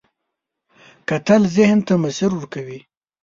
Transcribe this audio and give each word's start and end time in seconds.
کتل 1.09 1.41
ذهن 1.55 1.79
ته 1.87 1.93
مسیر 2.03 2.31
ورکوي 2.35 2.79